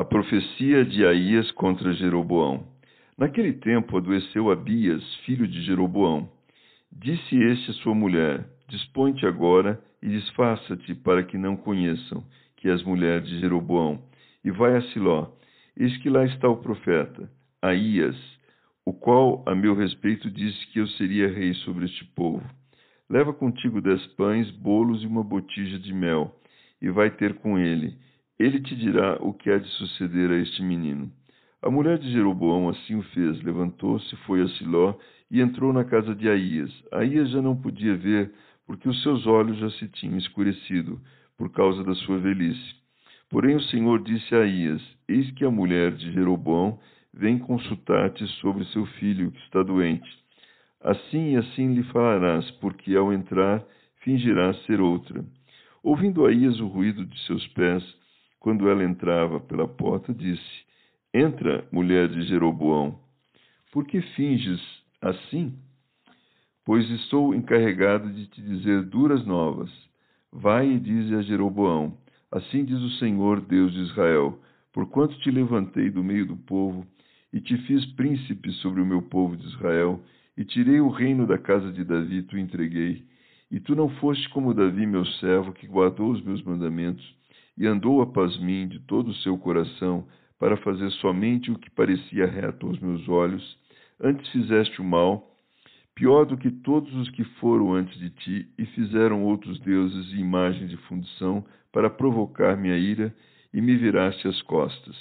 [0.00, 2.66] A profecia de Aías contra Jeroboão.
[3.18, 6.26] Naquele tempo adoeceu Abias, filho de Jeroboão.
[6.90, 12.24] Disse este a sua mulher: Dispõe-te agora e disfarça-te para que não conheçam
[12.56, 14.02] que és mulher de Jeroboão,
[14.42, 15.36] e vai a Siló.
[15.76, 17.30] Eis que lá está o profeta,
[17.60, 18.16] Aías,
[18.86, 22.42] o qual a meu respeito disse que eu seria rei sobre este povo.
[23.06, 26.34] Leva contigo dez pães, bolos e uma botija de mel
[26.80, 27.98] e vai ter com ele.
[28.40, 31.12] Ele te dirá o que há de suceder a este menino.
[31.60, 34.94] A mulher de Jeroboão assim o fez, levantou-se, foi a Siló
[35.30, 36.72] e entrou na casa de Aías.
[36.90, 38.32] Aías já não podia ver,
[38.66, 40.98] porque os seus olhos já se tinham escurecido,
[41.36, 42.76] por causa da sua velhice.
[43.28, 46.78] Porém o Senhor disse a Aías: Eis que a mulher de Jeroboão
[47.12, 50.10] vem consultar-te sobre seu filho, que está doente.
[50.80, 53.62] Assim e assim lhe falarás, porque ao entrar
[53.96, 55.22] fingirá ser outra.
[55.82, 57.99] Ouvindo Aías o ruído de seus pés,
[58.40, 60.64] quando ela entrava pela porta, disse:
[61.14, 62.98] Entra, mulher de Jeroboão.
[63.70, 64.60] Por que finges
[65.00, 65.54] assim?
[66.64, 69.70] Pois estou encarregado de te dizer duras novas.
[70.32, 71.96] Vai e dize a Jeroboão:
[72.32, 74.40] Assim diz o Senhor, Deus de Israel:
[74.72, 76.86] Porquanto te levantei do meio do povo
[77.32, 80.02] e te fiz príncipe sobre o meu povo de Israel,
[80.36, 83.04] e tirei o reino da casa de Davi, tu entreguei
[83.50, 87.04] e tu não foste como Davi, meu servo, que guardou os meus mandamentos
[87.56, 90.06] e andou a pasmim de todo o seu coração
[90.38, 93.58] para fazer somente o que parecia reto aos meus olhos.
[94.00, 95.30] Antes fizeste o mal,
[95.94, 100.16] pior do que todos os que foram antes de ti, e fizeram outros deuses e
[100.16, 103.14] imagens de fundição para provocar minha ira,
[103.52, 104.96] e me viraste as costas.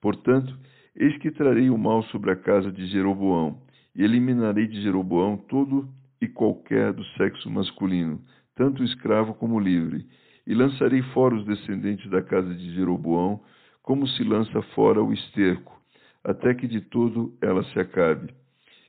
[0.00, 0.54] Portanto,
[0.94, 3.62] eis que trarei o mal sobre a casa de Jeroboão,
[3.96, 5.88] e eliminarei de Jeroboão todo
[6.20, 8.20] e qualquer do sexo masculino,
[8.54, 10.06] tanto escravo como livre,
[10.46, 13.40] e lançarei fora os descendentes da casa de Jeroboão,
[13.82, 15.80] como se lança fora o esterco,
[16.22, 18.32] até que de todo ela se acabe.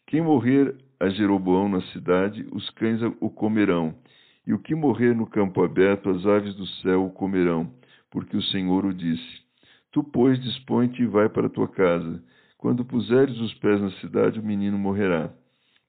[0.07, 3.95] Quem morrer a Jeroboão na cidade, os cães o comerão,
[4.47, 7.71] e o que morrer no campo aberto, as aves do céu o comerão,
[8.11, 9.43] porque o Senhor o disse.
[9.91, 12.23] Tu, pois, dispõe-te e vai para tua casa.
[12.57, 15.31] Quando puseres os pés na cidade, o menino morrerá.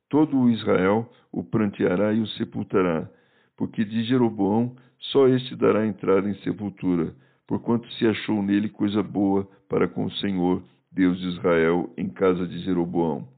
[0.08, 3.08] Todo o Israel o pranteará e o sepultará,
[3.56, 7.14] porque de Jeroboão só este dará entrada em sepultura,
[7.46, 12.46] porquanto se achou nele coisa boa para com o Senhor, Deus de Israel, em casa
[12.46, 13.28] de Jeroboão.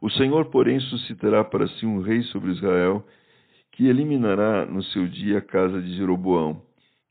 [0.00, 3.04] O Senhor, porém, suscitará para si um rei sobre Israel,
[3.72, 6.62] que eliminará no seu dia a casa de Jeroboão.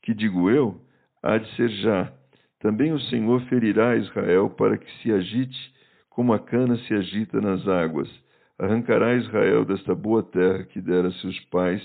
[0.02, 0.80] Que digo eu?
[1.22, 2.12] Há de ser já.
[2.60, 5.74] Também o Senhor ferirá Israel para que se agite
[6.08, 8.08] como a cana se agita nas águas
[8.58, 11.82] arrancará Israel desta boa terra que dera a seus pais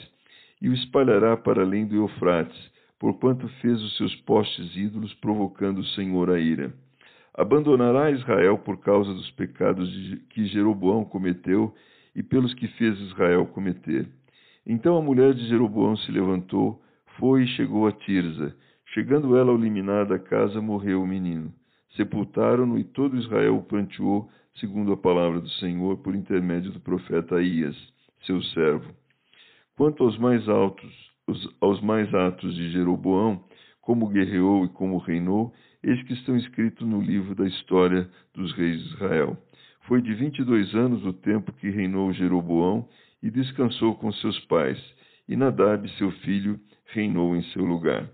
[0.64, 5.86] e o espalhará para além do Eufrates, porquanto fez os seus postes ídolos, provocando o
[5.88, 6.74] Senhor a ira.
[7.34, 9.90] Abandonará Israel por causa dos pecados
[10.30, 11.76] que Jeroboão cometeu
[12.16, 14.08] e pelos que fez Israel cometer.
[14.66, 16.82] Então a mulher de Jeroboão se levantou,
[17.20, 18.56] foi e chegou a Tirza.
[18.94, 21.54] Chegando ela ao liminar da casa, morreu o menino.
[21.98, 27.36] Sepultaram-no e todo Israel o planteou segundo a palavra do Senhor, por intermédio do profeta
[27.36, 27.76] Aías,
[28.22, 29.03] seu servo.
[29.76, 30.94] Quanto aos mais altos,
[31.28, 33.44] os, aos mais atos de Jeroboão,
[33.82, 35.52] como guerreou e como reinou,
[35.84, 39.38] eis que estão escritos no livro da história dos reis de Israel.
[39.88, 42.88] Foi de vinte e dois anos o tempo que reinou Jeroboão
[43.22, 44.80] e descansou com seus pais,
[45.28, 48.10] e Nadab, seu filho, reinou em seu lugar.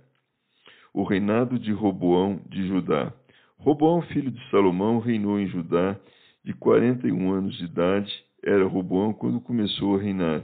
[0.94, 3.14] O reinado de Roboão de Judá.
[3.58, 6.00] Roboão, filho de Salomão, reinou em Judá
[6.44, 8.12] de quarenta e um anos de idade,
[8.44, 10.44] era Roboão quando começou a reinar,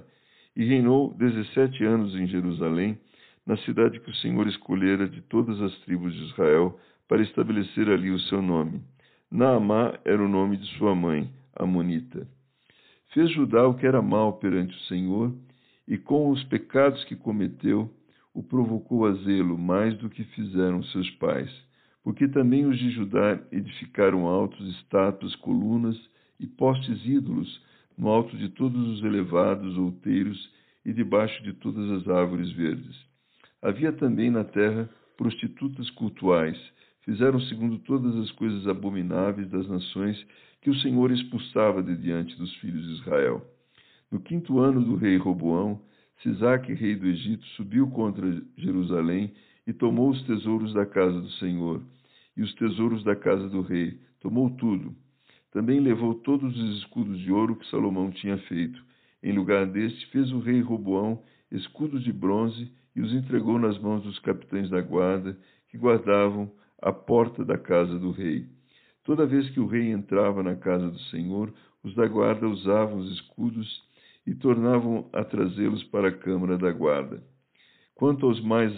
[0.56, 2.98] e reinou dezessete anos em Jerusalém,
[3.46, 8.10] na cidade que o Senhor escolhera de todas as tribos de Israel, para estabelecer ali
[8.10, 8.82] o seu nome.
[9.30, 12.28] Naamá era o nome de sua mãe, Amonita.
[13.14, 15.34] Fez Judá o que era mal perante o Senhor,
[15.88, 17.94] e com os pecados que cometeu,
[18.34, 21.66] o provocou a zelo mais do que fizeram seus pais
[22.06, 26.00] porque também os de Judá edificaram altos estátuas, colunas
[26.40, 27.60] e postes ídolos
[27.98, 30.50] no alto de todos os elevados outeiros
[30.86, 32.96] e debaixo de todas as árvores verdes.
[33.62, 36.58] Havia também na terra prostitutas cultuais,
[37.06, 40.18] Fizeram segundo todas as coisas abomináveis das nações
[40.60, 43.46] que o Senhor expulsava de diante dos filhos de Israel.
[44.12, 45.80] No quinto ano do rei Roboão,
[46.24, 49.32] Sisaque, rei do Egito, subiu contra Jerusalém
[49.68, 51.84] e tomou os tesouros da casa do Senhor
[52.36, 54.00] e os tesouros da casa do rei.
[54.20, 54.96] Tomou tudo.
[55.56, 58.84] Também levou todos os escudos de ouro que Salomão tinha feito.
[59.24, 64.04] Em lugar deste, fez o rei Roboão escudos de bronze e os entregou nas mãos
[64.04, 68.50] dos capitães da guarda que guardavam a porta da casa do rei.
[69.06, 73.10] Toda vez que o rei entrava na casa do Senhor, os da guarda usavam os
[73.14, 73.82] escudos
[74.28, 77.24] e tornavam a trazê-los para a câmara da guarda.
[77.94, 78.74] Quanto aos mais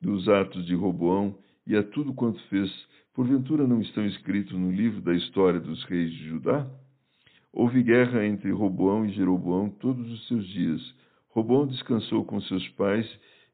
[0.00, 1.36] dos atos de Roboão
[1.66, 2.70] e a tudo quanto fez,
[3.12, 6.66] porventura não estão escritos no livro da história dos reis de Judá?
[7.52, 10.94] Houve guerra entre Roboão e Jeroboão todos os seus dias.
[11.30, 13.06] Roboão descansou com seus pais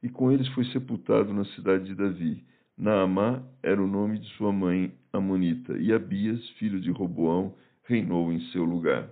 [0.03, 2.43] e com eles foi sepultado na cidade de Davi.
[2.77, 7.55] Naamá era o nome de sua mãe Amonita, e Abias, filho de Roboão,
[7.85, 9.09] reinou em seu lugar.